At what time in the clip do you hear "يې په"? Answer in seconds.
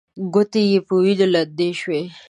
0.71-0.93